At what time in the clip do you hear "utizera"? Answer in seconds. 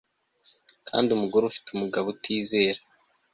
2.15-2.79